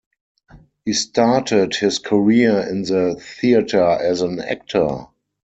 [0.83, 5.05] He started his career in the theatre as an actor.